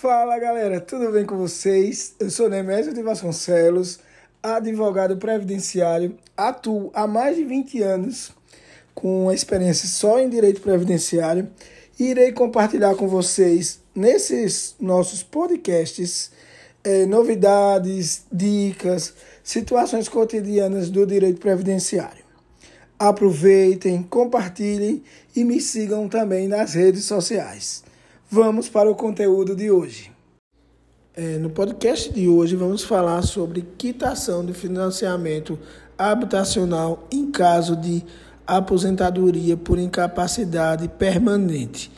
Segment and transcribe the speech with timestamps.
[0.00, 2.14] Fala galera, tudo bem com vocês?
[2.20, 3.98] Eu sou Nemésio de Vasconcelos,
[4.40, 8.30] advogado previdenciário, atuo há mais de 20 anos
[8.94, 11.50] com experiência só em direito previdenciário
[11.98, 16.30] e irei compartilhar com vocês nesses nossos podcasts
[16.84, 19.12] eh, novidades, dicas,
[19.42, 22.22] situações cotidianas do direito previdenciário.
[22.96, 25.02] Aproveitem, compartilhem
[25.34, 27.87] e me sigam também nas redes sociais.
[28.30, 30.12] Vamos para o conteúdo de hoje.
[31.16, 35.58] É, no podcast de hoje vamos falar sobre quitação de financiamento
[35.96, 38.04] habitacional em caso de
[38.46, 41.90] aposentadoria por incapacidade permanente.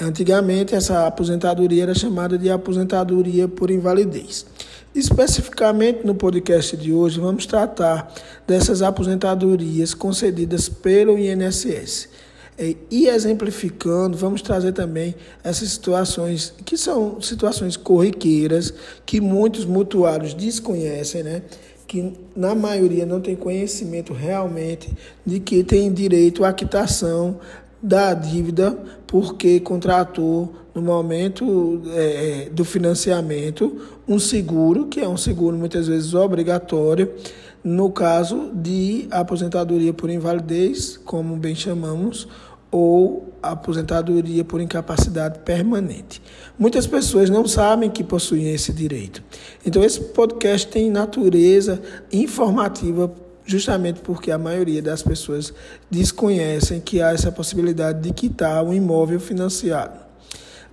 [0.00, 4.46] Antigamente, essa aposentadoria era chamada de aposentadoria por invalidez.
[4.94, 8.10] Especificamente no podcast de hoje, vamos tratar
[8.46, 12.08] dessas aposentadorias concedidas pelo INSS.
[12.58, 18.72] E exemplificando, vamos trazer também essas situações que são situações corriqueiras
[19.04, 21.42] que muitos mutuários desconhecem, né?
[21.86, 24.92] que na maioria não tem conhecimento realmente
[25.24, 27.38] de que tem direito à quitação
[27.84, 35.56] da dívida porque contratou no momento é, do financiamento um seguro, que é um seguro
[35.56, 37.12] muitas vezes obrigatório,
[37.62, 42.26] no caso de aposentadoria por invalidez, como bem chamamos,
[42.70, 46.20] ou aposentadoria por incapacidade permanente.
[46.58, 49.22] Muitas pessoas não sabem que possuem esse direito.
[49.64, 53.14] Então, esse podcast tem natureza informativa
[53.44, 55.52] justamente porque a maioria das pessoas
[55.90, 60.04] desconhecem que há essa possibilidade de quitar um imóvel financiado.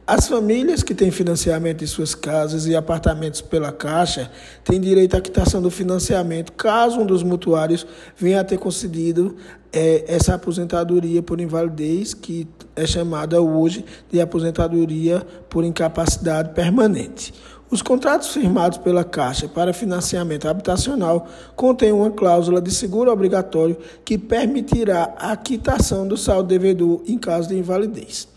[0.05, 4.29] As famílias que têm financiamento de suas casas e apartamentos pela Caixa
[4.63, 7.85] têm direito à quitação do financiamento caso um dos mutuários
[8.17, 9.37] venha a ter concedido
[9.71, 17.33] é, essa aposentadoria por invalidez, que é chamada hoje de aposentadoria por incapacidade permanente.
[17.71, 24.17] Os contratos firmados pela Caixa para financiamento habitacional contêm uma cláusula de seguro obrigatório que
[24.17, 28.27] permitirá a quitação do saldo devedor em caso de invalidez.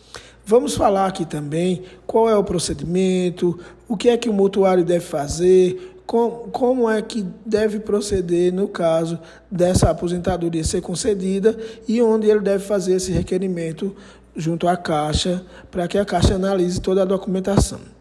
[0.47, 3.59] Vamos falar aqui também qual é o procedimento,
[3.89, 8.69] o que é que o mutuário deve fazer, como, como é que deve proceder no
[8.69, 9.19] caso
[9.51, 11.59] dessa aposentadoria ser concedida
[11.89, 13.97] e onde ele deve fazer esse requerimento
[14.37, 17.94] junto à Caixa, para que a Caixa analise toda a documentação.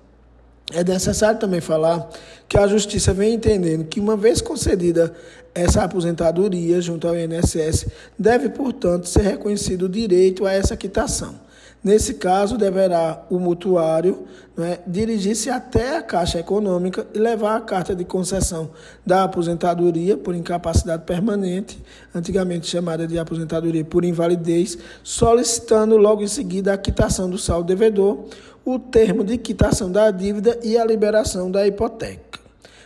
[0.74, 2.10] É necessário também falar
[2.50, 5.14] que a Justiça vem entendendo que, uma vez concedida
[5.54, 7.86] essa aposentadoria junto ao INSS,
[8.18, 11.36] deve, portanto, ser reconhecido o direito a essa quitação.
[11.84, 17.94] Nesse caso, deverá o mutuário né, dirigir-se até a Caixa Econômica e levar a carta
[17.94, 18.70] de concessão
[19.06, 21.84] da aposentadoria por incapacidade permanente,
[22.16, 28.28] antigamente chamada de aposentadoria por invalidez, solicitando logo em seguida a quitação do saldo devedor,
[28.64, 32.40] o termo de quitação da dívida e a liberação da hipoteca.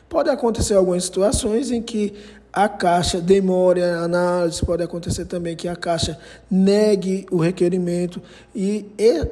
[0.09, 2.13] Pode acontecer algumas situações em que
[2.51, 6.17] a Caixa demore a análise, pode acontecer também que a Caixa
[6.49, 8.21] negue o requerimento
[8.55, 8.85] e,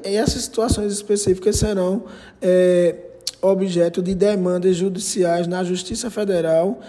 [0.03, 2.03] essas situações específicas serão
[2.41, 2.95] é,
[3.41, 6.79] objeto de demandas judiciais na Justiça Federal,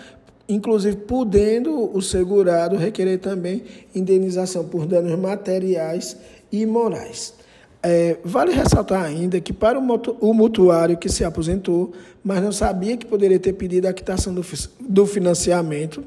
[0.49, 3.65] inclusive podendo o segurado requerer também
[3.95, 6.17] indenização por danos materiais
[6.53, 7.35] e morais.
[7.83, 11.93] É, vale ressaltar ainda que para o mutuário que se aposentou,
[12.25, 14.45] mas não sabia que poderia ter pedido a quitação do,
[14.81, 16.03] do financiamento,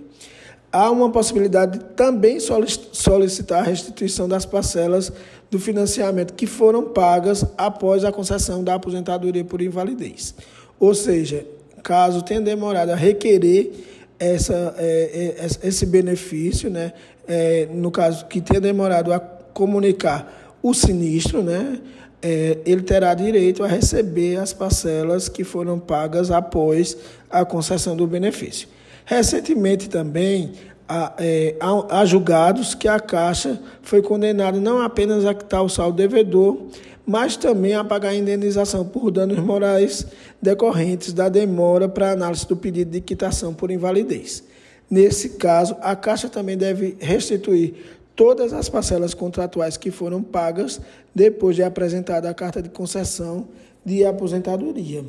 [0.72, 5.12] há uma possibilidade de também solicitar a restituição das parcelas
[5.50, 10.36] do financiamento que foram pagas após a concessão da aposentadoria por invalidez.
[10.80, 11.46] Ou seja,
[11.82, 13.72] caso tenha demorado a requerer
[14.20, 16.94] essa, é, é, esse benefício, né,
[17.28, 21.80] é, no caso que tenha demorado a comunicar o sinistro, né,
[22.22, 26.98] é, ele terá direito a receber as parcelas que foram pagas após
[27.30, 28.68] a concessão do benefício.
[29.06, 30.52] Recentemente também
[30.88, 35.70] há, é, há, há julgados que a Caixa foi condenada não apenas a quitar o
[35.70, 36.68] saldo devedor,
[37.06, 40.06] mas também a pagar a indenização por danos morais
[40.42, 44.44] decorrentes da demora para análise do pedido de quitação por invalidez.
[44.90, 50.82] Nesse caso, a Caixa também deve restituir todas as parcelas contratuais que foram pagas
[51.16, 53.48] depois de apresentada a carta de concessão
[53.86, 55.06] de aposentadoria.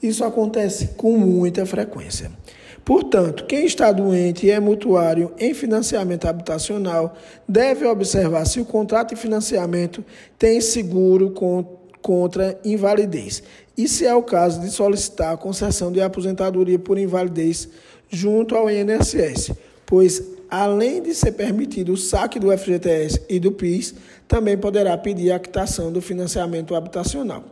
[0.00, 2.30] Isso acontece com muita frequência.
[2.84, 7.16] Portanto, quem está doente e é mutuário em financiamento habitacional
[7.48, 10.04] deve observar se o contrato de financiamento
[10.38, 11.34] tem seguro
[12.00, 13.42] contra invalidez
[13.76, 17.68] e, se é o caso, de solicitar a concessão de aposentadoria por invalidez
[18.08, 19.50] junto ao INSS,
[19.84, 20.22] pois
[20.52, 23.94] além de ser permitido o saque do FGTS e do PIS,
[24.28, 27.42] também poderá pedir a quitação do financiamento habitacional.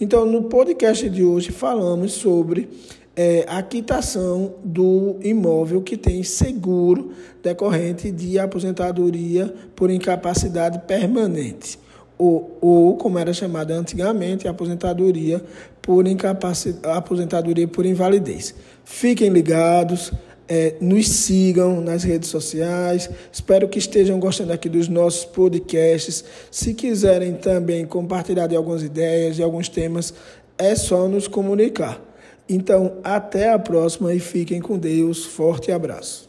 [0.00, 2.68] Então, no podcast de hoje, falamos sobre
[3.14, 11.78] é, a quitação do imóvel que tem seguro decorrente de aposentadoria por incapacidade permanente.
[12.18, 15.40] Ou, ou como era chamada antigamente, aposentadoria
[15.80, 18.52] por incapacidade, aposentadoria por invalidez.
[18.84, 20.12] Fiquem ligados,
[20.48, 23.10] é, nos sigam nas redes sociais.
[23.30, 26.24] Espero que estejam gostando aqui dos nossos podcasts.
[26.50, 30.14] Se quiserem também compartilhar de algumas ideias, de alguns temas,
[30.56, 32.00] é só nos comunicar.
[32.48, 35.24] Então, até a próxima e fiquem com Deus.
[35.24, 36.27] Forte abraço.